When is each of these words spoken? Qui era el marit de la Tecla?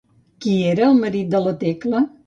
Qui 0.45 0.55
era 0.71 0.87
el 0.93 0.97
marit 1.05 1.31
de 1.37 1.43
la 1.49 1.57
Tecla? 1.65 2.07